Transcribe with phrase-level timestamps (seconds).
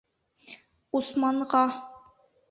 [0.99, 1.61] Усманға.